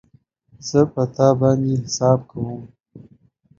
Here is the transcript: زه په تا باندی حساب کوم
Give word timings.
زه 0.67 0.81
په 0.93 1.03
تا 1.15 1.27
باندی 1.39 1.73
حساب 1.83 2.19
کوم 2.29 2.61